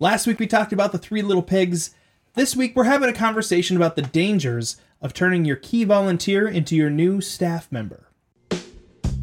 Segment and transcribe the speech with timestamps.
[0.00, 1.92] Last week we talked about the three little pigs.
[2.34, 6.76] This week we're having a conversation about the dangers of turning your key volunteer into
[6.76, 8.06] your new staff member.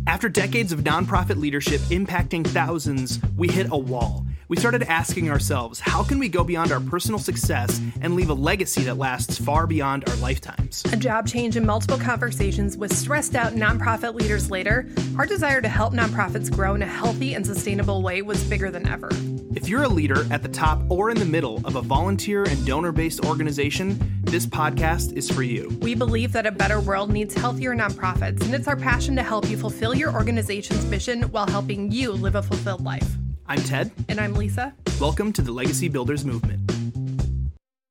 [0.05, 4.25] After decades of nonprofit leadership impacting thousands, we hit a wall.
[4.49, 8.34] We started asking ourselves, how can we go beyond our personal success and leave a
[8.34, 10.84] legacy that lasts far beyond our lifetimes?
[10.92, 15.70] A job change and multiple conversations with stressed out nonprofit leaders later, our desire to
[15.70, 19.10] help nonprofits grow in a healthy and sustainable way was bigger than ever.
[19.55, 22.65] If you're a leader at the top or in the middle of a volunteer and
[22.65, 25.69] donor based organization, this podcast is for you.
[25.82, 29.49] We believe that a better world needs healthier nonprofits, and it's our passion to help
[29.49, 33.09] you fulfill your organization's mission while helping you live a fulfilled life.
[33.47, 33.91] I'm Ted.
[34.09, 34.73] And I'm Lisa.
[34.99, 36.69] Welcome to the Legacy Builders Movement.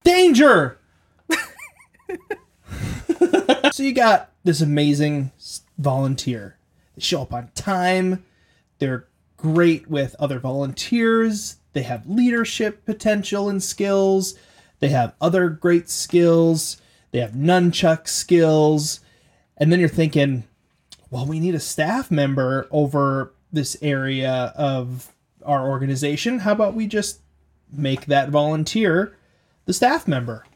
[0.04, 0.78] Danger!
[3.72, 5.32] so you got this amazing
[5.78, 6.58] volunteer.
[6.94, 8.22] They show up on time.
[8.80, 9.06] They're
[9.44, 11.56] great with other volunteers.
[11.74, 14.34] They have leadership potential and skills.
[14.78, 16.80] They have other great skills.
[17.10, 19.00] They have nunchuck skills.
[19.58, 20.44] And then you're thinking,
[21.10, 25.12] well, we need a staff member over this area of
[25.44, 26.38] our organization.
[26.38, 27.20] How about we just
[27.70, 29.14] make that volunteer
[29.66, 30.46] the staff member?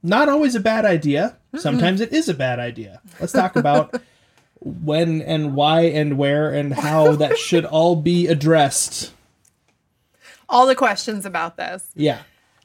[0.00, 1.38] Not always a bad idea.
[1.56, 3.00] Sometimes it is a bad idea.
[3.18, 4.00] Let's talk about
[4.64, 9.12] when and why and where and how that should all be addressed.
[10.48, 11.90] All the questions about this.
[11.94, 12.22] Yeah.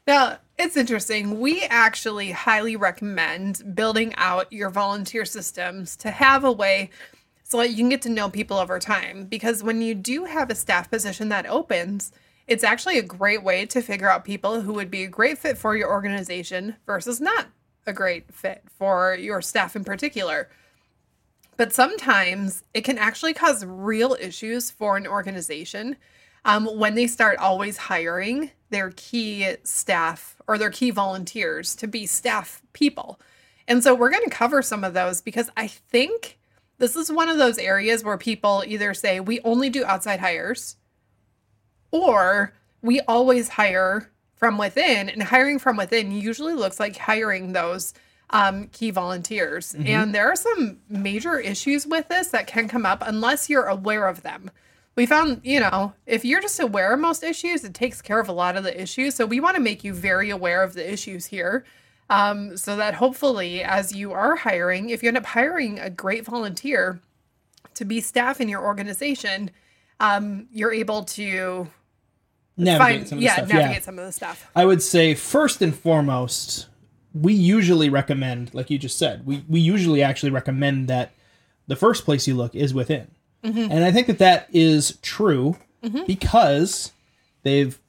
[0.08, 1.40] Now, it's interesting.
[1.40, 6.90] We actually highly recommend building out your volunteer systems to have a way
[7.44, 9.26] so that you can get to know people over time.
[9.26, 12.12] Because when you do have a staff position that opens,
[12.48, 15.58] it's actually a great way to figure out people who would be a great fit
[15.58, 17.48] for your organization versus not
[17.86, 20.50] a great fit for your staff in particular.
[21.60, 25.98] But sometimes it can actually cause real issues for an organization
[26.46, 32.06] um, when they start always hiring their key staff or their key volunteers to be
[32.06, 33.20] staff people.
[33.68, 36.40] And so we're going to cover some of those because I think
[36.78, 40.78] this is one of those areas where people either say we only do outside hires
[41.92, 45.10] or we always hire from within.
[45.10, 47.94] And hiring from within usually looks like hiring those
[48.32, 49.74] um, key volunteers.
[49.74, 49.88] Mm-hmm.
[49.88, 54.08] And there are some major issues with this that can come up unless you're aware
[54.08, 54.52] of them.
[54.96, 58.28] We found, you know, if you're just aware of most issues, it takes care of
[58.28, 59.16] a lot of the issues.
[59.16, 61.64] So we want to make you very aware of the issues here.
[62.10, 66.26] Um, so that hopefully, as you are hiring, if you end up hiring a great
[66.26, 67.00] volunteer
[67.76, 69.52] to be staff in your organization,
[70.00, 71.70] um, you're able to
[72.58, 73.80] navigate find, some of yeah, navigate yeah.
[73.80, 74.50] some of the stuff.
[74.56, 76.68] I would say first and foremost,
[77.14, 81.12] we usually recommend, like you just said, we, we usually actually recommend that
[81.68, 83.10] the first place you look is within.
[83.44, 83.72] Mm-hmm.
[83.72, 86.06] And I think that that is true mm-hmm.
[86.06, 86.92] because
[87.44, 87.80] they've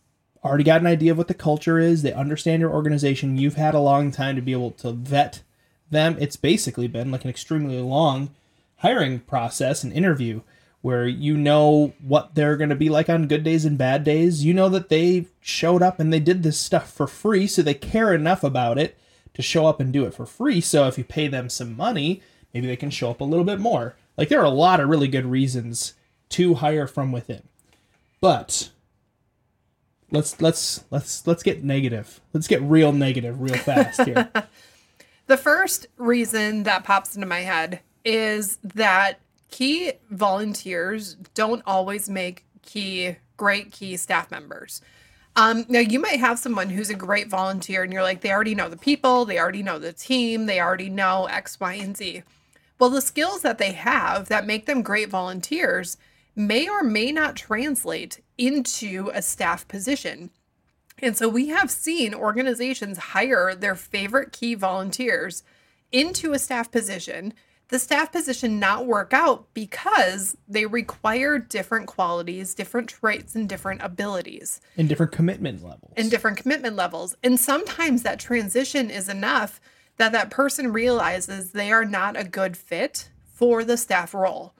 [0.44, 2.02] already got an idea of what the culture is.
[2.02, 3.36] They understand your organization.
[3.36, 5.42] You've had a long time to be able to vet
[5.90, 6.16] them.
[6.18, 8.30] It's basically been like an extremely long
[8.76, 10.40] hiring process and interview
[10.82, 14.44] where you know what they're going to be like on good days and bad days.
[14.44, 17.74] You know that they showed up and they did this stuff for free, so they
[17.74, 18.96] care enough about it
[19.34, 20.60] to show up and do it for free.
[20.60, 23.60] So if you pay them some money, maybe they can show up a little bit
[23.60, 23.96] more.
[24.16, 25.94] Like there are a lot of really good reasons
[26.30, 27.42] to hire from within.
[28.20, 28.70] But
[30.10, 32.20] let's let's let's let's get negative.
[32.32, 34.30] Let's get real negative real fast here.
[35.26, 39.20] the first reason that pops into my head is that
[39.50, 44.80] key volunteers don't always make key great key staff members.
[45.36, 48.54] Um, now, you might have someone who's a great volunteer and you're like, they already
[48.54, 52.22] know the people, they already know the team, they already know X, Y, and Z.
[52.78, 55.96] Well, the skills that they have that make them great volunteers
[56.34, 60.30] may or may not translate into a staff position.
[60.98, 65.42] And so we have seen organizations hire their favorite key volunteers
[65.92, 67.34] into a staff position
[67.70, 73.80] the staff position not work out because they require different qualities, different traits, and different
[73.82, 74.60] abilities.
[74.76, 75.92] And different commitment levels.
[75.96, 77.16] And different commitment levels.
[77.22, 79.60] And sometimes that transition is enough
[79.96, 84.52] that that person realizes they are not a good fit for the staff role.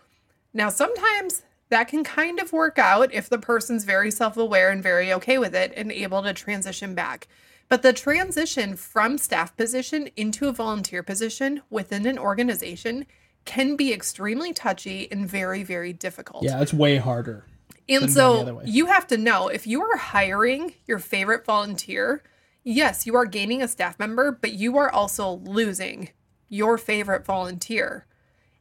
[0.55, 4.83] Now, sometimes that can kind of work out if the person's very self aware and
[4.83, 7.27] very okay with it and able to transition back.
[7.71, 13.07] But the transition from staff position into a volunteer position within an organization
[13.45, 16.43] can be extremely touchy and very, very difficult.
[16.43, 17.47] Yeah, it's way harder.
[17.89, 22.25] And so you have to know if you are hiring your favorite volunteer,
[22.65, 26.11] yes, you are gaining a staff member, but you are also losing
[26.49, 28.05] your favorite volunteer.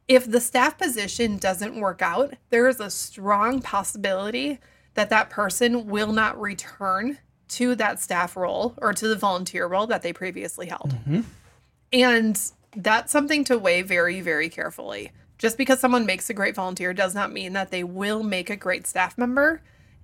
[0.06, 4.60] If the staff position doesn't work out, there is a strong possibility
[4.94, 7.18] that that person will not return
[7.50, 10.94] to that staff role or to the volunteer role that they previously held.
[10.94, 11.20] Mm-hmm.
[11.92, 12.40] And
[12.76, 15.12] that's something to weigh very, very carefully.
[15.38, 18.56] Just because someone makes a great volunteer does not mean that they will make a
[18.56, 19.62] great staff member.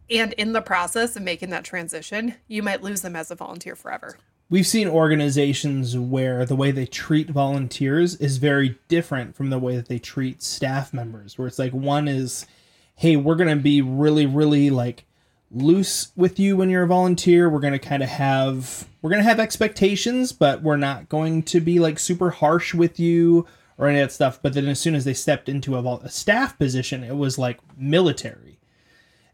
[0.09, 3.77] And in the process of making that transition, you might lose them as a volunteer
[3.77, 4.19] forever.
[4.49, 9.75] We've seen organizations where the way they treat volunteers is very different from the way
[9.75, 12.47] that they treat staff members, where it's like one is,
[12.95, 15.05] hey, we're going to be really, really like
[15.51, 17.49] loose with you when you're a volunteer.
[17.49, 21.43] We're going to kind of have, we're going to have expectations, but we're not going
[21.45, 23.47] to be like super harsh with you
[23.79, 24.41] or any of that stuff.
[24.43, 27.61] But then as soon as they stepped into a, a staff position, it was like
[27.77, 28.59] military.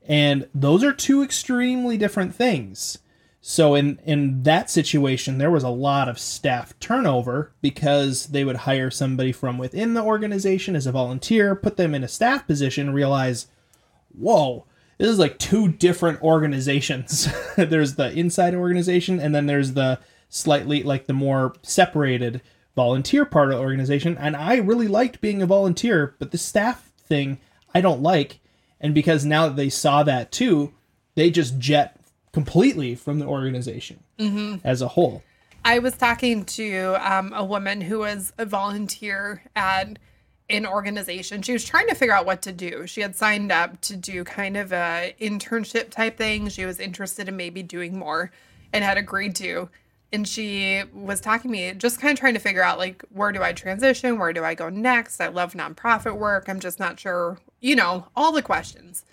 [0.07, 2.99] And those are two extremely different things.
[3.45, 8.59] So in in that situation, there was a lot of staff turnover because they would
[8.59, 12.93] hire somebody from within the organization as a volunteer, put them in a staff position,
[12.93, 13.49] realize,
[14.17, 14.65] whoa,
[15.03, 17.27] this is like two different organizations.
[17.57, 22.41] there's the inside organization, and then there's the slightly like the more separated
[22.77, 24.17] volunteer part of the organization.
[24.17, 27.41] And I really liked being a volunteer, but the staff thing
[27.75, 28.39] I don't like.
[28.81, 30.73] And because now that they saw that too,
[31.17, 31.99] they just jet
[32.31, 34.05] completely from the organization
[34.63, 35.25] as a whole.
[35.65, 39.99] I was talking to um, a woman who was a volunteer at
[40.53, 41.43] an organization.
[41.43, 42.87] She was trying to figure out what to do.
[42.87, 46.49] She had signed up to do kind of a internship type thing.
[46.49, 48.31] She was interested in maybe doing more
[48.73, 49.71] and had agreed to.
[50.13, 53.33] And she was talking to me, just kind of trying to figure out like where
[53.33, 54.19] do I transition?
[54.19, 55.21] Where do I go next?
[55.21, 56.49] I love nonprofit work.
[56.49, 59.07] I'm just not sure, you know, all the questions.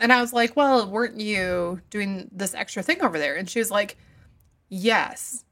[0.00, 3.36] And I was like, Well, weren't you doing this extra thing over there?
[3.36, 3.96] And she was like,
[4.68, 5.44] Yes.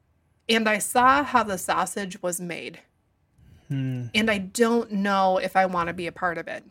[0.49, 2.81] And I saw how the sausage was made.
[4.15, 6.65] And I don't know if I want to be a part of it.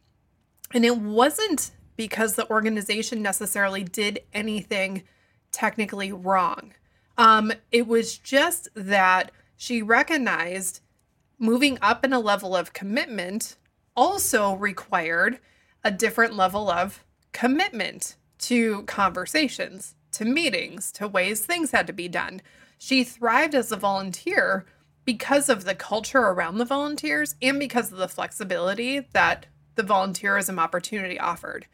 [0.74, 5.04] And it wasn't because the organization necessarily did anything
[5.52, 6.74] technically wrong.
[7.18, 10.82] Um, it was just that she recognized
[11.40, 13.58] moving up in a level of commitment
[13.96, 15.40] also required
[15.84, 22.08] a different level of commitment to conversations, to meetings, to ways things had to be
[22.08, 22.42] done.
[22.78, 24.66] She thrived as a volunteer
[25.08, 29.46] because of the culture around the volunteers and because of the flexibility that
[29.76, 31.66] the volunteerism opportunity offered.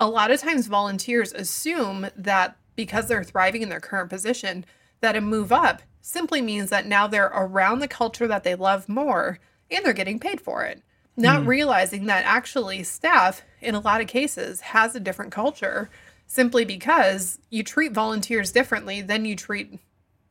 [0.00, 4.64] A lot of times, volunteers assume that because they're thriving in their current position,
[5.02, 8.88] that a move up simply means that now they're around the culture that they love
[8.88, 9.38] more
[9.70, 10.82] and they're getting paid for it.
[11.14, 11.48] Not hmm.
[11.48, 15.90] realizing that actually staff, in a lot of cases, has a different culture
[16.26, 19.78] simply because you treat volunteers differently than you treat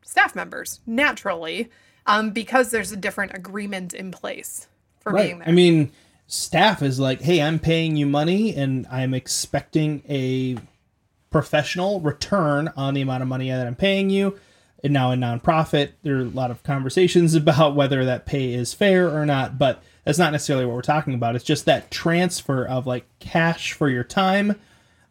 [0.02, 1.70] staff members naturally
[2.06, 4.68] um, because there's a different agreement in place
[5.00, 5.48] for being there.
[5.48, 5.92] I mean,
[6.28, 10.58] staff is like, hey, I'm paying you money and I'm expecting a
[11.30, 14.40] professional return on the amount of money that I'm paying you.
[14.84, 18.74] And now in nonprofit, there are a lot of conversations about whether that pay is
[18.74, 21.36] fair or not, but that's not necessarily what we're talking about.
[21.36, 24.60] It's just that transfer of like cash for your time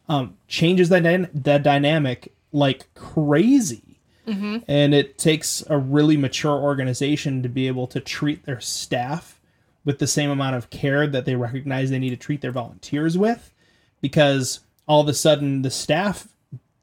[0.09, 3.90] um, changes that, dy- that dynamic like crazy.
[4.27, 4.57] Mm-hmm.
[4.67, 9.39] And it takes a really mature organization to be able to treat their staff
[9.83, 13.17] with the same amount of care that they recognize they need to treat their volunteers
[13.17, 13.53] with
[13.99, 16.27] because all of a sudden the staff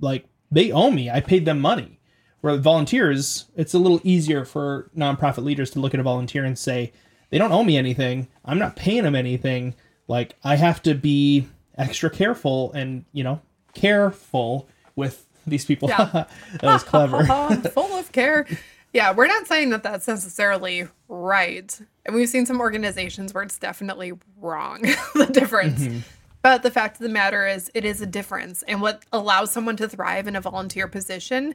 [0.00, 1.11] like they owe me.
[1.11, 2.00] I paid them money.
[2.40, 6.59] Where volunteers it's a little easier for nonprofit leaders to look at a volunteer and
[6.59, 6.92] say
[7.30, 8.28] they don't owe me anything.
[8.45, 9.75] I'm not paying them anything.
[10.07, 13.40] Like i have to be extra careful and you know
[13.75, 16.07] careful with these people Yeah.
[16.61, 17.25] that was clever
[17.75, 18.47] full of care.
[18.93, 21.78] Yeah, we're not saying that that's necessarily right.
[22.07, 24.83] And we've seen some organizations where it's definitely wrong,
[25.14, 25.81] the difference.
[25.81, 25.99] Mm-hmm.
[26.40, 28.62] But the fact of the matter is, it is a difference.
[28.62, 31.55] And what allows someone to thrive in a volunteer position,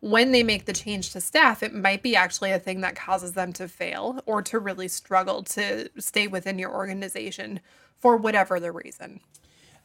[0.00, 3.32] when they make the change to staff, it might be actually a thing that causes
[3.32, 7.60] them to fail or to really struggle to stay within your organization
[7.98, 9.20] for whatever the reason.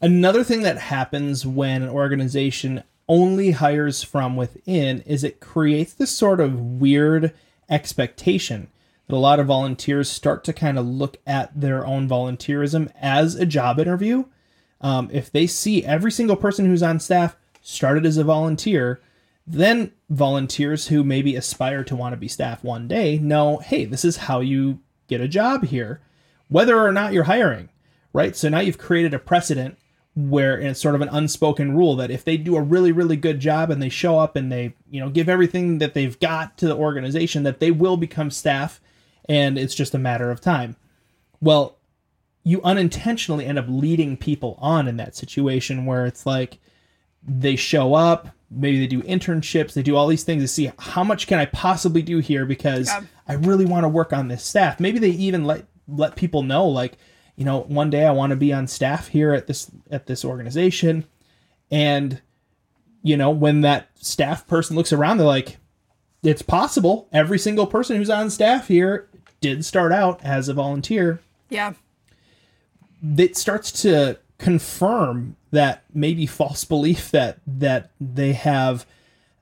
[0.01, 6.11] Another thing that happens when an organization only hires from within is it creates this
[6.11, 7.33] sort of weird
[7.69, 8.67] expectation
[9.07, 13.35] that a lot of volunteers start to kind of look at their own volunteerism as
[13.35, 14.25] a job interview.
[14.81, 19.01] Um, if they see every single person who's on staff started as a volunteer,
[19.45, 24.03] then volunteers who maybe aspire to want to be staff one day know, hey, this
[24.03, 26.01] is how you get a job here,
[26.49, 27.69] whether or not you're hiring,
[28.11, 28.35] right?
[28.35, 29.77] So now you've created a precedent
[30.17, 33.39] where it's sort of an unspoken rule that if they do a really really good
[33.39, 36.67] job and they show up and they you know give everything that they've got to
[36.67, 38.81] the organization that they will become staff
[39.29, 40.75] and it's just a matter of time
[41.39, 41.77] well
[42.43, 46.57] you unintentionally end up leading people on in that situation where it's like
[47.21, 51.03] they show up maybe they do internships, they do all these things to see how
[51.03, 53.03] much can I possibly do here because Yeah.
[53.27, 54.79] I really want to work on this staff.
[54.79, 56.97] Maybe they even let let people know like,
[57.37, 60.25] you know, one day I want to be on staff here at this at this
[60.25, 61.05] organization
[61.71, 62.21] and
[63.03, 65.57] you know, when that staff person looks around they're like
[66.23, 69.07] it's possible every single person who's on staff here
[69.39, 71.73] did start out as a volunteer Yeah.
[73.17, 78.85] it starts to confirm that maybe false belief that that they have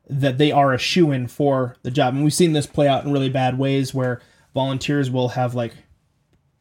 [0.10, 2.14] that they are a shoe in for the job.
[2.14, 4.22] And we've seen this play out in really bad ways where
[4.54, 5.74] volunteers will have like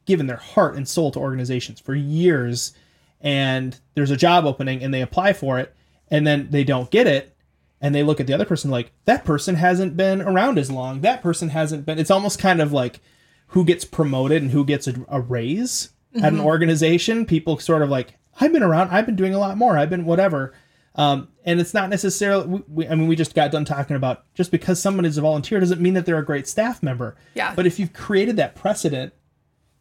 [0.04, 2.75] given their heart and soul to organizations for years
[3.20, 5.75] and there's a job opening and they apply for it
[6.08, 7.34] and then they don't get it
[7.80, 11.00] and they look at the other person like that person hasn't been around as long.
[11.00, 13.00] That person hasn't been it's almost kind of like
[13.49, 17.26] who gets promoted and who gets a, a raise at an organization.
[17.26, 20.04] People sort of like i've been around i've been doing a lot more i've been
[20.04, 20.52] whatever.
[20.96, 24.25] Um, and it's not necessarily we, we, i mean we just got done talking about
[24.34, 27.16] just because someone is a volunteer doesn't mean that they're a great staff member.
[27.34, 27.54] Yeah.
[27.54, 29.12] but if you've created that precedent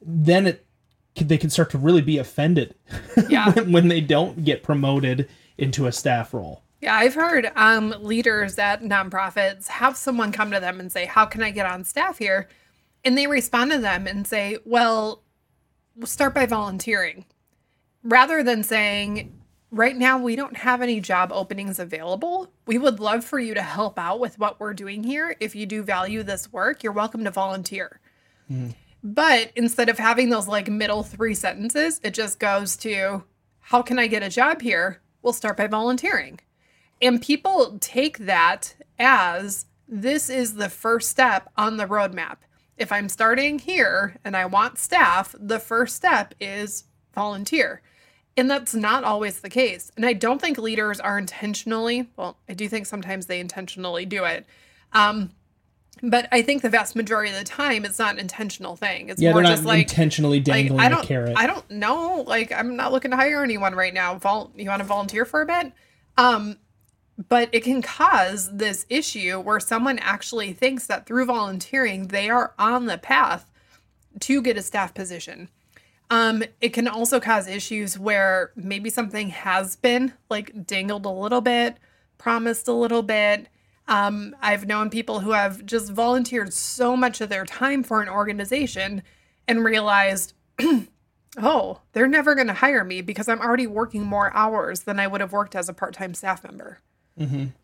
[0.05, 0.65] then it
[1.15, 2.73] they can start to really be offended
[3.29, 3.51] Yeah.
[3.51, 5.29] when, when they don't get promoted
[5.59, 6.63] into a staff role.
[6.81, 11.25] Yeah, I've heard um, leaders at nonprofits have someone come to them and say, How
[11.25, 12.49] can I get on staff here?
[13.05, 15.21] And they respond to them and say, Well,
[15.95, 17.25] we'll start by volunteering.
[18.03, 19.39] Rather than saying,
[19.71, 22.51] Right now, we don't have any job openings available.
[22.67, 25.35] We would love for you to help out with what we're doing here.
[25.39, 27.99] If you do value this work, you're welcome to volunteer.
[29.03, 33.23] But instead of having those like middle three sentences, it just goes to,
[33.59, 35.01] How can I get a job here?
[35.21, 36.39] We'll start by volunteering.
[37.01, 42.37] And people take that as this is the first step on the roadmap.
[42.77, 47.81] If I'm starting here and I want staff, the first step is volunteer.
[48.35, 49.91] And that's not always the case.
[49.95, 54.23] And I don't think leaders are intentionally, well, I do think sometimes they intentionally do
[54.23, 54.45] it.
[54.93, 55.31] Um,
[56.03, 59.09] but I think the vast majority of the time it's not an intentional thing.
[59.09, 61.33] It's Yeah, more they're not just like intentionally like dangling I a don't carrot.
[61.37, 62.23] I don't know.
[62.27, 64.15] Like I'm not looking to hire anyone right now.
[64.15, 65.71] Vol- you want to volunteer for a bit?
[66.17, 66.57] Um
[67.29, 72.53] but it can cause this issue where someone actually thinks that through volunteering they are
[72.59, 73.49] on the path
[74.19, 75.47] to get a staff position.
[76.09, 81.41] Um, it can also cause issues where maybe something has been like dangled a little
[81.41, 81.77] bit,
[82.17, 83.47] promised a little bit.
[83.87, 88.09] Um, I've known people who have just volunteered so much of their time for an
[88.09, 89.03] organization
[89.47, 90.33] and realized,
[91.37, 95.07] oh, they're never going to hire me because I'm already working more hours than I
[95.07, 96.79] would have worked as a part time staff member.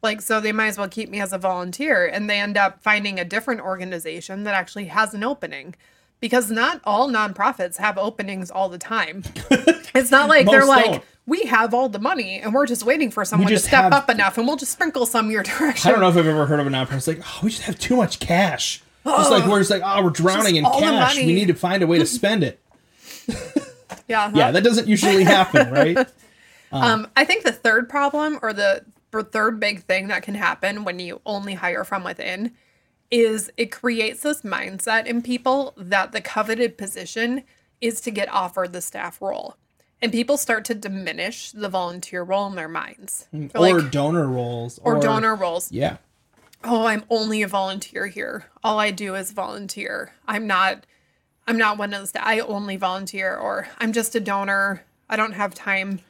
[0.03, 2.05] Like, so they might as well keep me as a volunteer.
[2.05, 5.75] And they end up finding a different organization that actually has an opening
[6.19, 9.23] because not all nonprofits have openings all the time.
[9.95, 11.03] it's not like they're like, don't.
[11.29, 14.09] We have all the money and we're just waiting for someone to step have- up
[14.09, 15.87] enough and we'll just sprinkle some your direction.
[15.87, 16.97] I don't know if I've ever heard of a nonprofit.
[16.97, 18.81] It's like, oh, we just have too much cash.
[19.05, 21.15] Just like we're just like, oh, we're drowning in cash.
[21.15, 22.59] We need to find a way to spend it.
[24.07, 24.31] Yeah.
[24.35, 26.07] Yeah, that doesn't usually happen, right?
[26.71, 28.83] Um, I think the third problem or the
[29.31, 32.53] third big thing that can happen when you only hire from within
[33.11, 37.43] is it creates this mindset in people that the coveted position
[37.81, 39.55] is to get offered the staff role.
[40.01, 43.27] And people start to diminish the volunteer role in their minds.
[43.33, 44.79] Mm, They're or like, donor roles.
[44.83, 45.71] or donor roles.
[45.71, 45.97] Yeah.
[46.63, 50.85] oh i'm only a volunteer here all i do is volunteer i'm not
[51.47, 55.31] i'm not one of those i only volunteer or i'm just a donor i don't
[55.33, 56.01] have time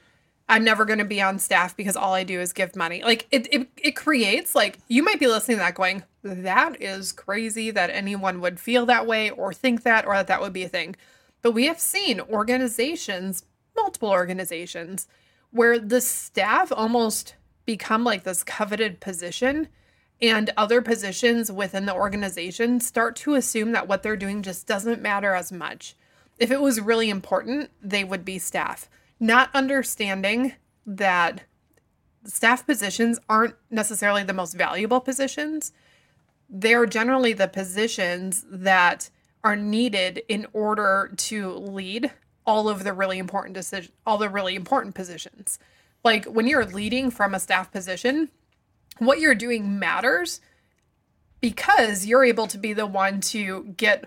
[0.48, 3.28] i'm never going to be on staff because all i do is give money like
[3.30, 7.70] it, it it creates like you might be listening to that going that is crazy
[7.70, 10.70] that anyone would feel that way or think that or that that would be a
[10.70, 10.96] thing
[11.44, 13.44] but we have seen organizations
[13.76, 15.08] multiple organizations
[15.52, 17.36] where the staff almost
[17.66, 19.68] become like this coveted position
[20.22, 25.02] and other positions within the organization start to assume that what they're doing just doesn't
[25.02, 25.96] matter as much.
[26.38, 30.54] If it was really important, they would be staff, not understanding
[30.86, 31.44] that
[32.26, 35.72] staff positions aren't necessarily the most valuable positions.
[36.50, 39.10] They're generally the positions that
[39.44, 42.12] are needed in order to lead
[42.50, 45.60] all of the really important decision all the really important positions.
[46.04, 48.30] Like when you're leading from a staff position,
[48.98, 50.42] what you're doing matters
[51.42, 54.06] because you're able to be the one to get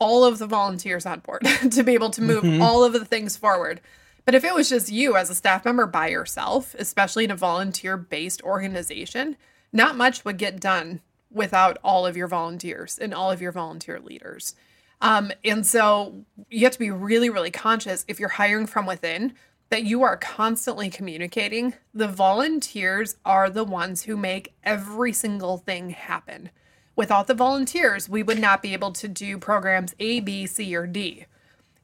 [0.00, 2.60] all of the volunteers on board to be able to move mm-hmm.
[2.60, 3.80] all of the things forward.
[4.24, 7.36] But if it was just you as a staff member by yourself, especially in a
[7.36, 9.36] volunteer based organization,
[9.72, 14.00] not much would get done without all of your volunteers and all of your volunteer
[14.00, 14.56] leaders.
[15.04, 19.34] Um, and so you have to be really, really conscious if you're hiring from within
[19.68, 25.90] that you are constantly communicating, the volunteers are the ones who make every single thing
[25.90, 26.48] happen.
[26.96, 30.86] Without the volunteers, we would not be able to do programs A, B, C, or
[30.86, 31.26] D.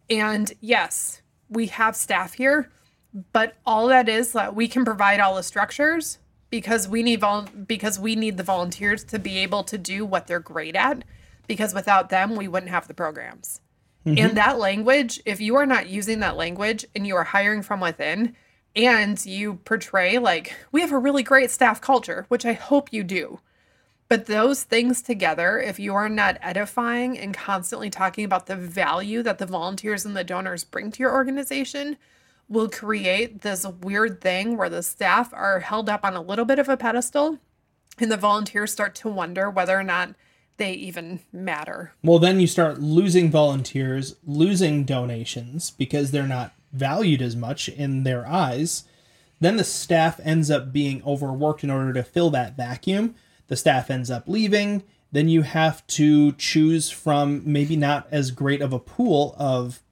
[0.09, 2.71] And yes, we have staff here,
[3.35, 7.49] but all that is that we can provide all the structures because we need vol-
[7.67, 11.05] because we need the volunteers to be able to do what they're great at
[11.51, 13.61] because without them we wouldn't have the programs.
[14.07, 14.25] Mm-hmm.
[14.25, 17.81] And that language, if you are not using that language and you are hiring from
[17.81, 18.37] within
[18.77, 23.03] and you portray like we have a really great staff culture, which I hope you
[23.03, 23.41] do.
[24.09, 29.21] But those things together, if you are not edifying and constantly talking about the value
[29.25, 31.97] that the volunteers and the donors bring to your organization,
[32.49, 36.61] will create this weird thing where the staff are held up on a little bit
[36.61, 37.41] of a pedestal
[37.99, 40.15] and the volunteers start to wonder whether or not
[40.61, 41.93] they even matter.
[42.05, 48.05] Well, then you start losing volunteers, losing donations because they're not valued as much in
[48.05, 48.85] their eyes.
[49.41, 53.15] Then the staff ends up being overworked in order to fill that vacuum.
[53.49, 54.85] The staff ends up leaving.
[55.11, 59.83] Then you have to choose from maybe not as great of a pool of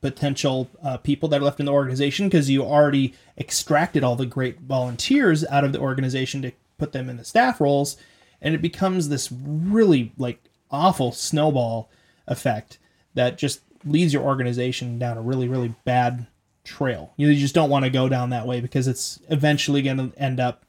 [0.00, 4.26] potential uh, people that are left in the organization because you already extracted all the
[4.26, 7.96] great volunteers out of the organization to put them in the staff roles
[8.40, 11.90] and it becomes this really like awful snowball
[12.26, 12.78] effect
[13.14, 16.26] that just leads your organization down a really really bad
[16.64, 17.12] trail.
[17.16, 20.38] You just don't want to go down that way because it's eventually going to end
[20.38, 20.64] up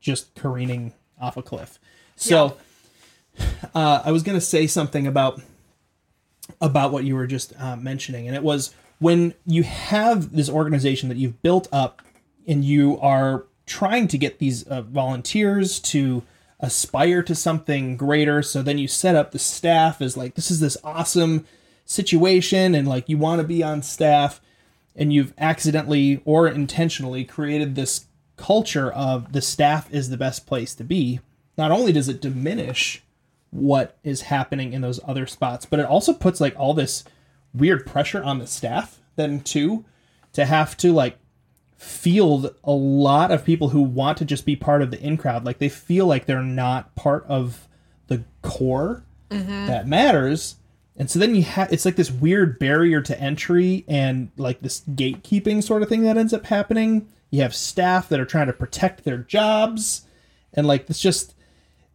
[0.00, 1.78] just careening off a cliff.
[2.16, 2.56] So
[3.74, 5.40] uh, i was going to say something about
[6.60, 11.08] about what you were just uh, mentioning and it was when you have this organization
[11.08, 12.02] that you've built up
[12.46, 16.22] and you are trying to get these uh, volunteers to
[16.62, 18.42] aspire to something greater.
[18.42, 21.44] So then you set up the staff as like, this is this awesome
[21.84, 24.40] situation, and like you want to be on staff,
[24.94, 30.74] and you've accidentally or intentionally created this culture of the staff is the best place
[30.76, 31.20] to be.
[31.58, 33.02] Not only does it diminish
[33.50, 37.04] what is happening in those other spots, but it also puts like all this
[37.52, 39.84] weird pressure on the staff then too
[40.32, 41.18] to have to like
[41.82, 45.44] field a lot of people who want to just be part of the in crowd.
[45.44, 47.66] Like they feel like they're not part of
[48.06, 49.66] the core mm-hmm.
[49.66, 50.56] that matters.
[50.96, 54.82] And so then you have it's like this weird barrier to entry and like this
[54.82, 57.08] gatekeeping sort of thing that ends up happening.
[57.30, 60.02] You have staff that are trying to protect their jobs
[60.54, 61.34] and like it's just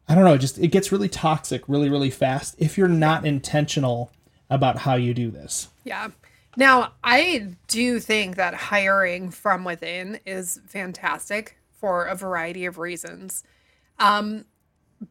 [0.10, 3.26] I don't know, it just it gets really toxic really really fast if you're not
[3.26, 4.12] intentional
[4.50, 5.69] about how you do this.
[5.84, 6.10] Yeah.
[6.58, 13.43] Now, I do think that hiring from within is fantastic for a variety of reasons.
[14.00, 14.46] Um,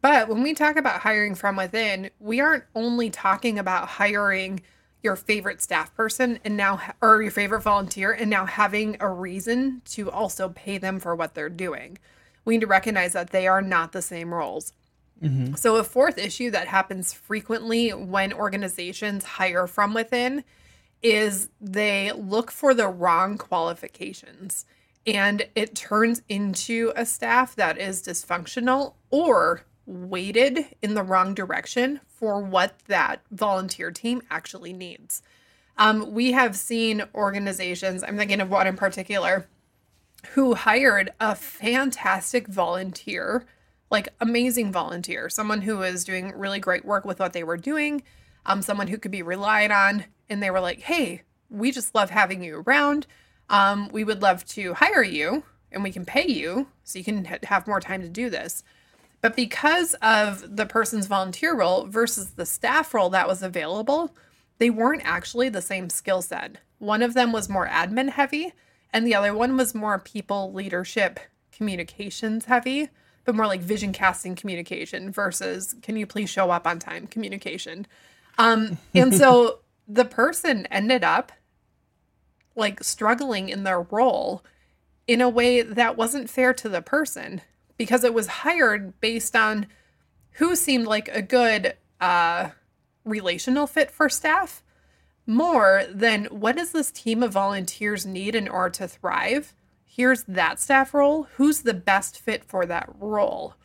[0.01, 4.61] but when we talk about hiring from within, we aren't only talking about hiring
[5.01, 9.81] your favorite staff person and now, or your favorite volunteer, and now having a reason
[9.85, 11.97] to also pay them for what they're doing.
[12.43, 14.73] We need to recognize that they are not the same roles.
[15.55, 20.43] So, a fourth issue that happens frequently when organizations hire from within
[21.03, 24.65] is they look for the wrong qualifications
[25.05, 32.01] and it turns into a staff that is dysfunctional or weighted in the wrong direction
[32.07, 35.21] for what that volunteer team actually needs.
[35.77, 39.47] Um, we have seen organizations, I'm thinking of one in particular,
[40.31, 43.45] who hired a fantastic volunteer,
[43.89, 48.03] like amazing volunteer, someone who was doing really great work with what they were doing,
[48.45, 50.05] um, someone who could be relied on.
[50.29, 53.07] And they were like, hey, we just love having you around.
[53.49, 57.25] Um, we would love to hire you and we can pay you so you can
[57.25, 58.63] ha- have more time to do this.
[59.21, 64.15] But because of the person's volunteer role versus the staff role that was available,
[64.59, 66.57] they weren't actually the same skill set.
[66.79, 68.53] One of them was more admin heavy,
[68.93, 71.19] and the other one was more people leadership
[71.51, 72.89] communications heavy,
[73.25, 77.87] but more like vision casting communication versus can you please show up on time communication.
[78.37, 81.31] Um, and so the person ended up
[82.55, 84.43] like struggling in their role
[85.07, 87.41] in a way that wasn't fair to the person
[87.77, 89.67] because it was hired based on
[90.31, 92.49] who seemed like a good uh,
[93.05, 94.63] relational fit for staff
[95.25, 99.53] more than what does this team of volunteers need in order to thrive?
[99.85, 101.27] Here's that staff role.
[101.35, 103.55] Who's the best fit for that role?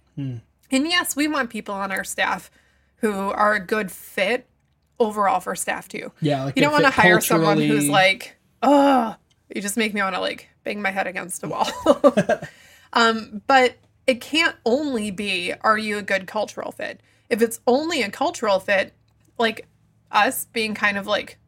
[0.71, 2.51] And yes we want people on our staff
[2.97, 4.47] who are a good fit
[5.05, 9.15] overall for staff too Yeah, like you don't want to hire someone who's like oh
[9.55, 11.69] you just make me want to like bang my head against a wall
[12.93, 18.03] um but it can't only be are you a good cultural fit if it's only
[18.03, 18.95] a cultural fit
[19.39, 19.67] like
[20.11, 21.39] us being kind of like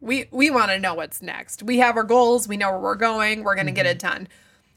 [0.00, 1.62] We we want to know what's next.
[1.62, 4.28] We have our goals, we know where we're going, we're going to get it done.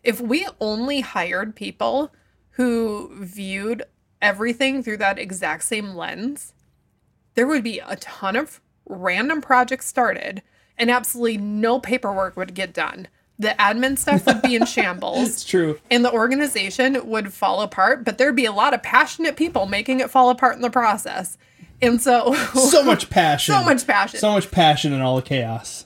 [0.04, 2.12] If we only hired people
[2.52, 3.84] who viewed
[4.22, 6.54] everything through that exact same lens,
[7.40, 10.42] there would be a ton of random projects started
[10.78, 13.08] and absolutely no paperwork would get done.
[13.38, 15.80] The admin stuff would be in shambles It's true.
[15.90, 20.02] and the organization would fall apart, but there'd be a lot of passionate people making
[20.02, 21.38] it fall apart in the process.
[21.82, 23.56] And so, So much passion.
[23.56, 24.20] so much passion.
[24.20, 25.86] So much passion in all the chaos.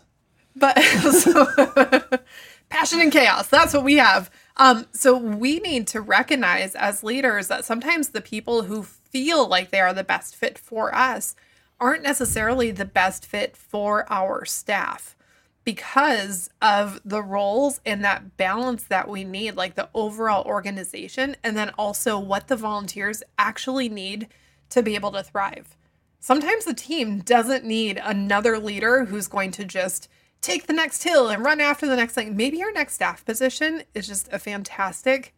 [0.56, 1.46] but so,
[2.70, 7.48] passion and chaos that's what we have um so we need to recognize as leaders
[7.48, 11.36] that sometimes the people who feel like they are the best fit for us
[11.80, 15.16] aren't necessarily the best fit for our staff
[15.64, 21.56] because of the roles and that balance that we need like the overall organization and
[21.56, 24.28] then also what the volunteers actually need
[24.70, 25.78] to be able to thrive
[26.20, 30.10] sometimes the team doesn't need another leader who's going to just
[30.44, 32.36] take the next hill and run after the next thing.
[32.36, 35.34] Maybe your next staff position is just a fantastic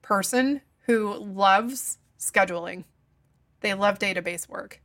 [0.00, 2.84] person who loves scheduling.
[3.64, 4.80] They love database work.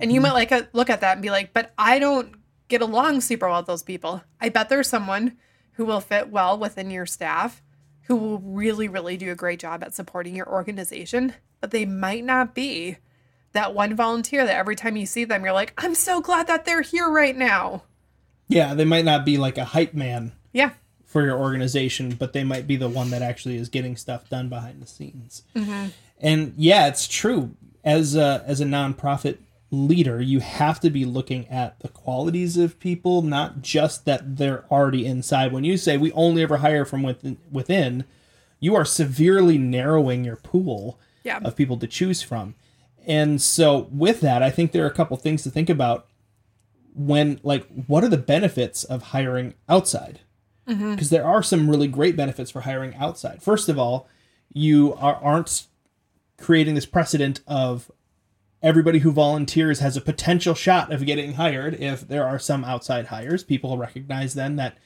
[0.00, 2.34] And you might like a, look at that and be like, but I don't
[2.68, 4.22] get along super well with those people.
[4.40, 5.36] I bet there's someone
[5.72, 7.62] who will fit well within your staff
[8.04, 12.24] who will really, really do a great job at supporting your organization, but they might
[12.24, 12.96] not be
[13.52, 16.64] that one volunteer that every time you see them, you're like, I'm so glad that
[16.64, 17.82] they're here right now.
[18.48, 20.70] Yeah, they might not be like a hype man Yeah.
[21.04, 24.48] for your organization, but they might be the one that actually is getting stuff done
[24.48, 25.42] behind the scenes.
[25.54, 25.88] Mm-hmm.
[26.20, 27.54] And yeah, it's true.
[27.84, 29.38] As a, as a nonprofit
[29.70, 34.64] leader, you have to be looking at the qualities of people, not just that they're
[34.70, 35.52] already inside.
[35.52, 38.04] When you say we only ever hire from within, within
[38.60, 41.38] you are severely narrowing your pool Yeah.
[41.44, 42.54] of people to choose from.
[43.06, 46.08] And so with that, I think there are a couple things to think about
[46.98, 50.20] when like what are the benefits of hiring outside
[50.68, 50.92] mm-hmm.
[50.92, 54.08] because there are some really great benefits for hiring outside first of all
[54.52, 55.66] you are, aren't
[56.38, 57.90] creating this precedent of
[58.62, 63.06] everybody who volunteers has a potential shot of getting hired if there are some outside
[63.06, 64.76] hires people recognize then that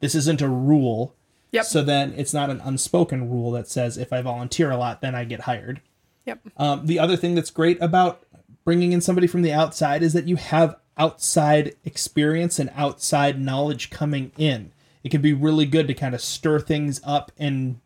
[0.00, 1.14] this isn't a rule
[1.52, 1.64] Yep.
[1.64, 5.14] so then it's not an unspoken rule that says if i volunteer a lot then
[5.14, 5.80] i get hired
[6.26, 6.40] Yep.
[6.56, 8.22] um, the other thing that's great about
[8.64, 13.88] bringing in somebody from the outside is that you have outside experience and outside knowledge
[13.88, 14.70] coming in.
[15.02, 17.80] It can be really good to kind of stir things up and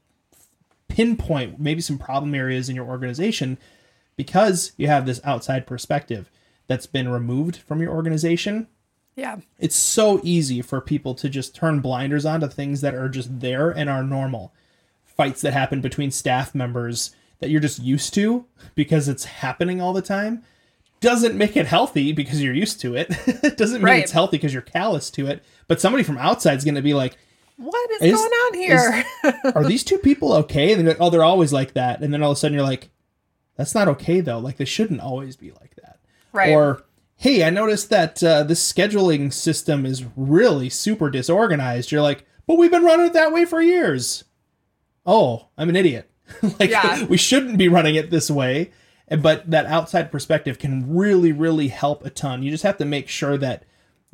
[0.95, 3.59] pinpoint maybe some problem areas in your organization
[4.17, 6.31] because you have this outside perspective
[6.69, 8.69] that's been removed from your organization.
[9.17, 9.39] Yeah.
[9.59, 13.41] It's so easy for people to just turn blinders on to things that are just
[13.41, 14.53] there and are normal.
[15.05, 18.45] Fights that happen between staff members that you're just used to
[18.77, 20.45] because it's happening all the time
[21.01, 23.09] doesn't make it healthy because you're used to it.
[23.27, 24.03] it doesn't mean Right.
[24.05, 25.43] it's healthy because you're callous to it.
[25.67, 27.17] But somebody from outside is going to be like,
[27.57, 29.05] What is, Is- going on here?
[29.55, 30.73] are these two people okay?
[30.73, 32.01] And they're like, oh, they're always like that.
[32.03, 32.91] And then all of a sudden you're like,
[33.57, 34.39] that's not okay though.
[34.39, 35.99] Like they shouldn't always be like that.
[36.33, 36.51] right.
[36.53, 36.85] Or,
[37.17, 41.93] hey, I noticed that uh, this scheduling system is really super disorganized.
[41.93, 44.25] You're like, but we've been running it that way for years.
[45.07, 46.11] Oh, I'm an idiot.
[46.59, 47.05] like, Yeah.
[47.09, 48.73] we shouldn't be running it this way.
[49.21, 52.43] But that outside perspective can really, really help a ton.
[52.43, 53.65] You just have to make sure that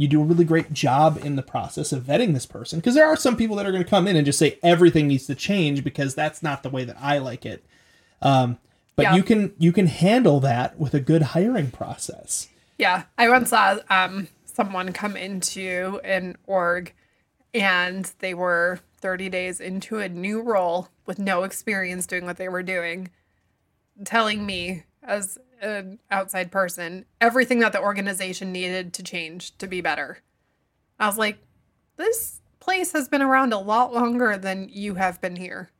[0.01, 2.79] you do a really great job in the process of vetting this person.
[2.79, 5.07] Because there are some people that are going to come in and just say everything
[5.09, 7.63] needs to change because that's not the way that I like it.
[8.23, 8.57] Um,
[8.97, 9.15] but Yeah.
[9.17, 12.49] you can you can handle that with a good hiring process.
[12.79, 16.95] Yeah, I once saw um, someone come into an org
[17.53, 22.49] and they were 30 days into a new role with no experience doing what they
[22.49, 23.11] were doing,
[24.07, 29.81] telling me as an outside person everything that the organization needed to change to be
[29.81, 30.19] better.
[30.99, 31.39] I was like,
[31.97, 35.71] this place has been around a lot longer than you have been here.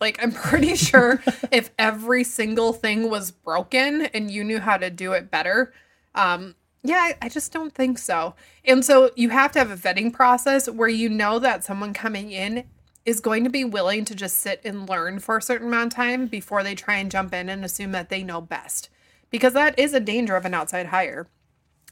[0.00, 4.90] Like, I'm pretty sure if every single thing was broken and you knew how to
[4.90, 5.72] do it better,
[6.14, 8.34] um, yeah, I, I just don't think so.
[8.64, 12.30] And so you have to have a vetting process where you know that someone coming
[12.30, 12.64] in
[13.04, 15.96] is going to be willing to just sit and learn for a certain amount of
[15.96, 18.90] time before they try and jump in and assume that they know best.
[19.30, 21.28] Because that is a danger of an outside hire.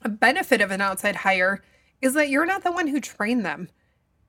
[0.02, 1.62] A benefit of an outside hire
[2.00, 3.68] is that you're not the one who trained them.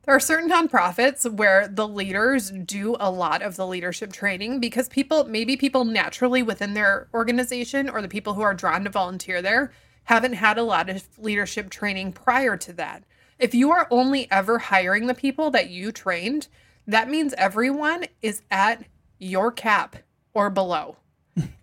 [0.03, 4.87] There are certain nonprofits where the leaders do a lot of the leadership training because
[4.87, 9.41] people, maybe people naturally within their organization or the people who are drawn to volunteer
[9.41, 9.73] there,
[10.05, 13.03] haven't had a lot of leadership training prior to that.
[13.37, 16.47] If you are only ever hiring the people that you trained,
[16.87, 18.85] that means everyone is at
[19.19, 19.97] your cap
[20.33, 20.95] or below.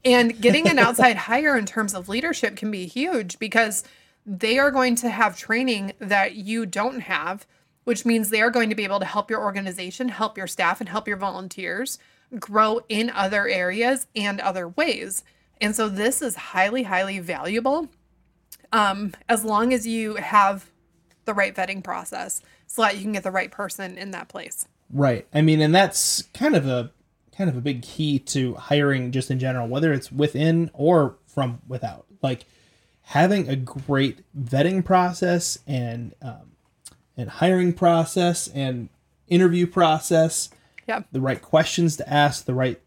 [0.05, 3.85] And getting an outside hire in terms of leadership can be huge because
[4.27, 7.47] they are going to have training that you don't have,
[7.85, 10.81] which means they are going to be able to help your organization, help your staff,
[10.81, 11.99] and help your volunteers
[12.39, 15.25] grow in other areas and other ways.
[15.61, 17.89] And so this is highly, highly valuable
[18.73, 20.71] um, as long as you have
[21.25, 24.67] the right vetting process so that you can get the right person in that place.
[24.91, 25.27] Right.
[25.33, 26.91] I mean, and that's kind of a
[27.37, 31.61] kind of a big key to hiring just in general, whether it's within or from
[31.69, 32.07] without.
[32.23, 32.47] Like
[33.03, 36.53] having a great vetting process and um,
[37.17, 38.89] and hiring process and
[39.29, 40.51] interview process.
[40.87, 41.03] Yeah.
[41.13, 42.81] The right questions to ask, the right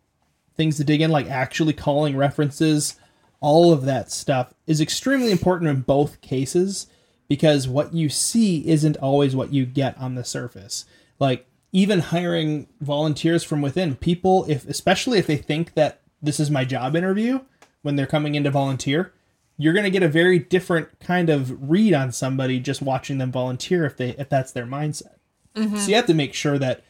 [0.56, 2.96] things to dig in, like actually calling references,
[3.40, 6.88] all of that stuff is extremely important in both cases
[7.28, 10.86] because what you see isn't always what you get on the surface.
[11.20, 16.50] Like even hiring volunteers from within, people if especially if they think that this is
[16.50, 17.40] my job interview
[17.84, 19.14] when they're coming in to volunteer,
[19.60, 23.32] you're going to get a very different kind of read on somebody just watching them
[23.32, 25.18] volunteer if they if that's their mindset.
[25.54, 25.78] Mm-hmm.
[25.78, 26.84] So you have to make sure that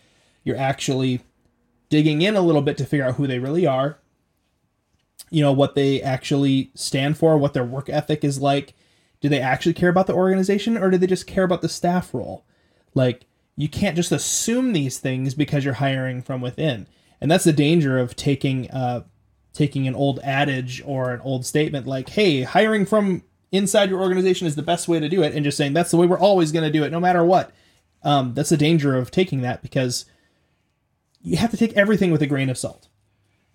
[0.46, 1.20] you're actually
[1.90, 3.98] digging in a little bit to figure out who they really are.
[5.30, 8.74] You know what they actually stand for, what their work ethic is like.
[9.20, 12.14] Do they actually care about the organization or do they just care about the staff
[12.14, 12.46] role?
[12.96, 13.26] Like
[13.58, 16.88] you can't just assume these things because you're hiring from within.
[17.20, 19.04] And that's the danger of taking uh
[19.54, 24.46] taking an old adage or an old statement like, "Hey, hiring from inside your organization
[24.46, 26.52] is the best way to do it," and just saying that's the way we're always
[26.52, 27.52] going to do it, no matter what.
[28.04, 30.06] Um, that's the danger of taking that because
[31.22, 32.88] you have to take everything with a grain of salt.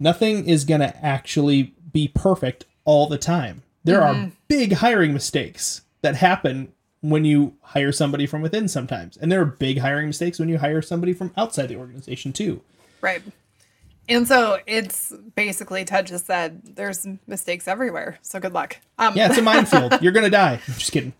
[0.00, 3.62] Nothing is going to actually be perfect all the time.
[3.84, 4.24] There mm-hmm.
[4.24, 9.16] are big hiring mistakes that happen when you hire somebody from within sometimes.
[9.16, 12.62] And there are big hiring mistakes when you hire somebody from outside the organization too.
[13.00, 13.22] Right.
[14.08, 18.18] And so it's basically Ted just said there's mistakes everywhere.
[18.22, 18.78] So good luck.
[18.98, 20.00] Um, yeah, it's a minefield.
[20.00, 20.60] You're gonna die.
[20.66, 21.12] I'm just kidding.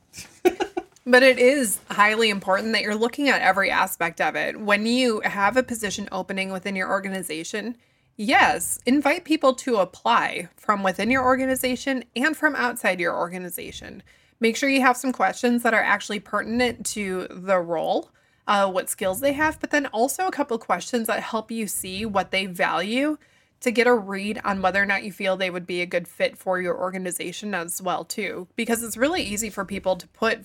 [1.07, 4.61] but it is highly important that you're looking at every aspect of it.
[4.61, 7.77] When you have a position opening within your organization,
[8.17, 14.03] yes, invite people to apply from within your organization and from outside your organization.
[14.43, 18.11] Make sure you have some questions that are actually pertinent to the role
[18.49, 22.05] uh, what skills they have, but then also a couple questions that help you see
[22.05, 23.19] what they value
[23.61, 26.09] to get a read on whether or not you feel they would be a good
[26.09, 28.49] fit for your organization as well too.
[28.57, 30.41] Because it's really easy for people to put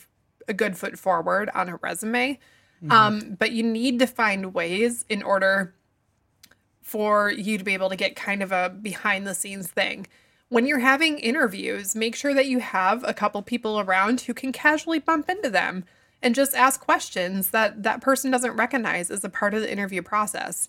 [0.48, 2.38] a good foot forward on a resume.
[2.84, 2.92] Mm-hmm.
[2.92, 5.74] um, but you need to find ways in order
[6.84, 10.06] for you to be able to get kind of a behind the scenes thing
[10.50, 14.52] when you're having interviews make sure that you have a couple people around who can
[14.52, 15.84] casually bump into them
[16.22, 20.02] and just ask questions that that person doesn't recognize as a part of the interview
[20.02, 20.68] process.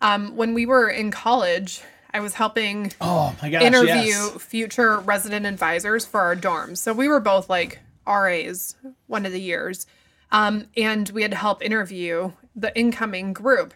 [0.00, 4.42] Um, when we were in college, I was helping oh my gosh, interview yes.
[4.42, 6.78] future resident advisors for our dorms.
[6.78, 9.86] So we were both like RAs one of the years.
[10.32, 13.74] Um, and we had to help interview the incoming group.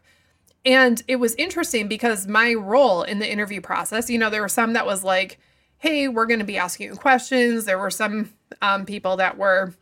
[0.65, 4.49] And it was interesting because my role in the interview process, you know, there were
[4.49, 5.39] some that was like,
[5.79, 7.65] hey, we're going to be asking you questions.
[7.65, 9.73] There were some um, people that were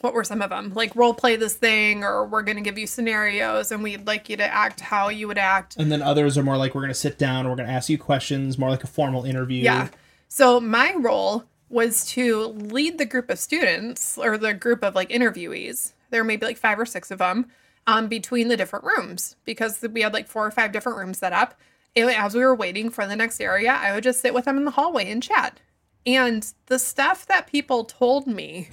[0.00, 0.72] what were some of them?
[0.74, 4.28] Like role play this thing, or we're going to give you scenarios and we'd like
[4.28, 5.76] you to act how you would act.
[5.76, 7.88] And then others are more like we're going to sit down, we're going to ask
[7.88, 9.62] you questions, more like a formal interview.
[9.62, 9.88] Yeah.
[10.28, 15.10] So my role was to lead the group of students or the group of like
[15.10, 15.92] interviewees.
[16.10, 17.46] There may be like five or six of them
[17.86, 21.32] um, between the different rooms because we had like four or five different rooms set
[21.32, 21.58] up.
[21.96, 24.56] And as we were waiting for the next area, I would just sit with them
[24.56, 25.60] in the hallway and chat.
[26.06, 28.68] And the stuff that people told me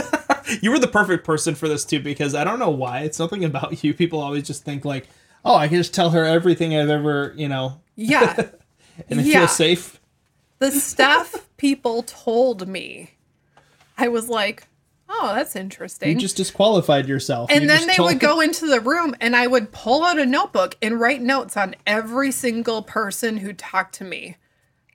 [0.60, 3.00] you were the perfect person for this too because I don't know why.
[3.00, 3.94] It's something about you.
[3.94, 5.08] People always just think like,
[5.44, 7.80] oh, I can just tell her everything I've ever, you know.
[7.94, 8.34] Yeah.
[9.08, 9.40] and I yeah.
[9.40, 10.00] feel safe.
[10.58, 13.12] The stuff people told me,
[13.98, 14.66] I was like,
[15.12, 16.10] oh, that's interesting.
[16.10, 17.50] You just disqualified yourself.
[17.50, 20.26] And you then they would go into the room and I would pull out a
[20.26, 24.36] notebook and write notes on every single person who talked to me.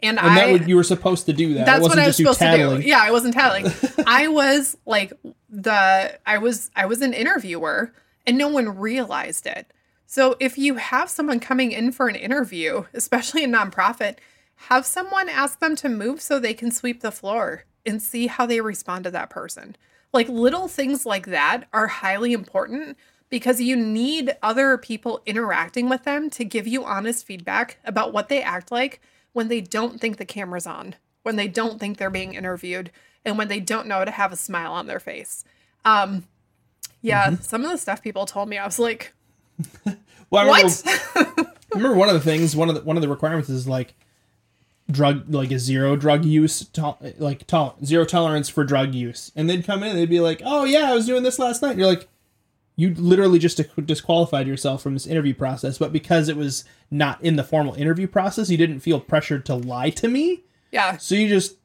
[0.01, 1.65] And, and I, that would, you were supposed to do that.
[1.65, 2.82] That's what I was supposed to do.
[2.82, 3.71] Yeah, I wasn't tattling.
[4.08, 5.13] I was like
[5.49, 7.93] the I was I was an interviewer
[8.25, 9.71] and no one realized it.
[10.06, 14.17] So if you have someone coming in for an interview, especially a nonprofit,
[14.56, 18.45] have someone ask them to move so they can sweep the floor and see how
[18.45, 19.75] they respond to that person.
[20.17, 22.97] Like little things like that are highly important
[23.30, 28.27] because you need other people interacting with them to give you honest feedback about what
[28.27, 28.99] they act like
[29.34, 32.89] when they don't think the camera's on, when they don't think they're being interviewed,
[33.23, 35.43] and when they don't know to have a smile on their face.
[35.86, 36.23] Um,
[37.03, 37.43] yeah, mm-hmm.
[37.43, 39.13] some of the stuff people told me, I was like,
[40.32, 40.73] well, I remember,
[41.15, 43.93] I remember one of the things, one of the one of the requirements is like
[44.89, 49.50] drug like a zero drug use to, like to, zero tolerance for drug use and
[49.50, 51.71] they'd come in and they'd be like oh yeah i was doing this last night
[51.71, 52.08] and you're like
[52.78, 57.36] you literally just disqualified yourself from this interview process but because it was not in
[57.36, 60.95] the formal interview process you didn't feel pressured to lie to me Yeah.
[60.97, 61.58] so you just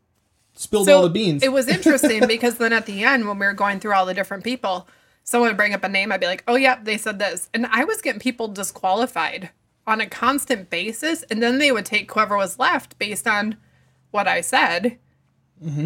[0.54, 3.46] spilled So all the beans It was interesting because then at the end, when we
[3.46, 4.86] were going through all the different people,
[5.24, 6.12] someone would bring up a name.
[6.12, 7.48] I'd be like, oh, yeah, they said this.
[7.54, 9.48] And I was getting people disqualified
[9.86, 11.22] on a constant basis.
[11.24, 13.56] And then they would take whoever was left based on
[14.10, 14.98] what I said.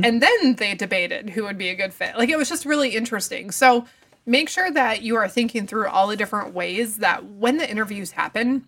[0.04, 2.16] And then they debated who would be a good fit.
[2.16, 3.50] Like it was just really interesting.
[3.50, 3.86] So
[4.24, 8.12] make sure that you are thinking through all the different ways that when the interviews
[8.12, 8.66] happen,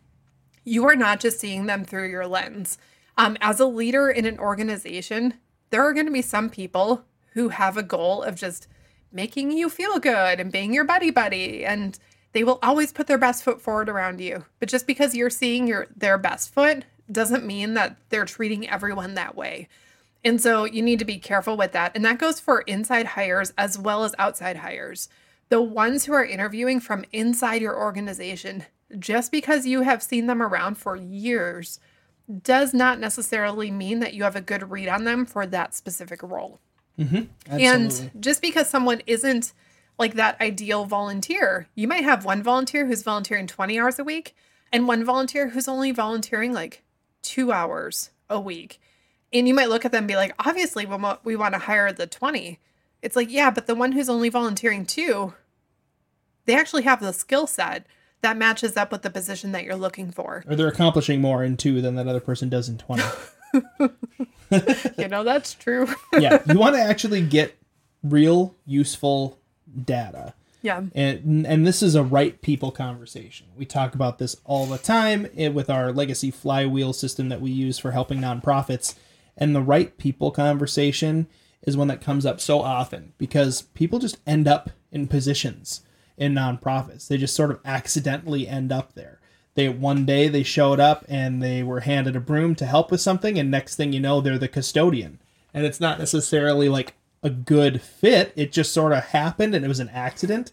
[0.64, 2.78] you are not just seeing them through your lens.
[3.16, 5.34] Um, as a leader in an organization,
[5.70, 8.68] there are going to be some people who have a goal of just
[9.10, 11.98] making you feel good and being your buddy buddy, and
[12.38, 14.44] they will always put their best foot forward around you.
[14.60, 19.14] But just because you're seeing your their best foot doesn't mean that they're treating everyone
[19.14, 19.66] that way.
[20.24, 21.96] And so you need to be careful with that.
[21.96, 25.08] And that goes for inside hires as well as outside hires.
[25.48, 28.66] The ones who are interviewing from inside your organization,
[29.00, 31.80] just because you have seen them around for years,
[32.44, 36.22] does not necessarily mean that you have a good read on them for that specific
[36.22, 36.60] role.
[37.00, 37.24] Mm-hmm.
[37.50, 37.66] Absolutely.
[37.66, 39.52] And just because someone isn't
[39.98, 44.34] like that ideal volunteer, you might have one volunteer who's volunteering 20 hours a week
[44.72, 46.82] and one volunteer who's only volunteering like
[47.22, 48.80] two hours a week.
[49.32, 51.58] And you might look at them and be like, obviously, we want, we want to
[51.58, 52.58] hire the 20.
[53.02, 55.34] It's like, yeah, but the one who's only volunteering two,
[56.46, 57.86] they actually have the skill set
[58.22, 60.42] that matches up with the position that you're looking for.
[60.48, 63.02] or they're accomplishing more in two than that other person does in 20
[64.98, 65.88] You know, that's true.
[66.18, 67.56] yeah you want to actually get
[68.02, 69.37] real useful
[69.84, 70.82] data yeah.
[70.94, 73.46] and and this is a right people conversation.
[73.56, 77.50] We talk about this all the time eh, with our legacy flywheel system that we
[77.50, 78.96] use for helping nonprofits.
[79.36, 81.28] And the right people conversation
[81.62, 85.82] is one that comes up so often because people just end up in positions
[86.16, 87.06] in nonprofits.
[87.06, 89.20] They just sort of accidentally end up there.
[89.54, 93.00] They one day they showed up and they were handed a broom to help with
[93.00, 95.20] something, and next thing you know, they're the custodian.
[95.54, 98.32] And it's not necessarily like a good fit.
[98.36, 100.52] It just sort of happened and it was an accident.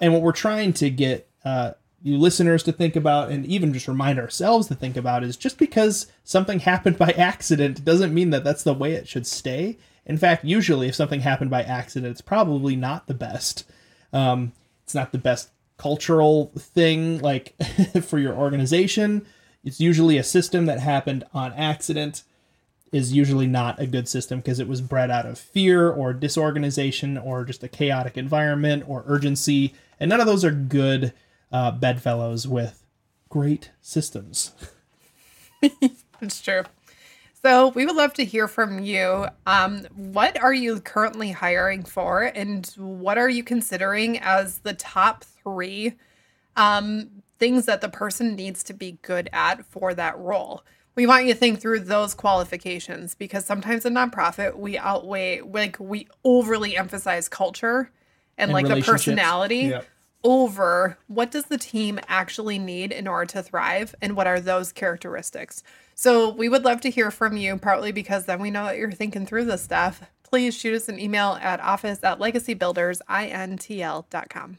[0.00, 1.72] And what we're trying to get uh,
[2.02, 5.58] you listeners to think about and even just remind ourselves to think about is just
[5.58, 9.76] because something happened by accident doesn't mean that that's the way it should stay.
[10.06, 13.64] In fact, usually if something happened by accident, it's probably not the best.
[14.12, 17.54] Um, it's not the best cultural thing like
[18.02, 19.26] for your organization.
[19.62, 22.22] It's usually a system that happened on accident
[22.92, 27.16] is usually not a good system because it was bred out of fear or disorganization
[27.16, 29.74] or just a chaotic environment or urgency.
[30.00, 31.12] And none of those are good
[31.52, 32.84] uh, bedfellows with
[33.28, 34.52] great systems.
[36.22, 36.64] It's true.
[37.42, 39.26] So we would love to hear from you.
[39.46, 45.24] Um, what are you currently hiring for, and what are you considering as the top
[45.24, 45.94] three
[46.56, 50.62] um, things that the person needs to be good at for that role?
[51.00, 55.78] We want you to think through those qualifications because sometimes in nonprofit we outweigh, like
[55.80, 57.90] we overly emphasize culture
[58.36, 59.86] and, And like the personality Yep.
[60.24, 64.72] over what does the team actually need in order to thrive and what are those
[64.72, 65.62] characteristics.
[65.94, 68.92] So we would love to hear from you, partly because then we know that you're
[68.92, 70.02] thinking through this stuff.
[70.22, 74.58] Please shoot us an email at office at legacybuildersintl.com.